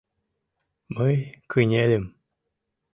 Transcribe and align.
Мый 0.95 1.15
кынельым. 1.51 2.05